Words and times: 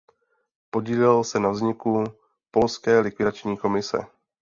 Podílel 0.69 1.23
se 1.23 1.39
na 1.39 1.49
vzniku 1.49 2.03
Polské 2.51 2.99
likvidační 2.99 3.57
komise. 3.57 3.97